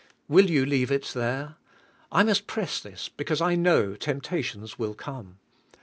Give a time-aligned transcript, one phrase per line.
[0.27, 1.57] Will you leave it there?
[2.11, 5.37] I must press this, because I know temp tations will come.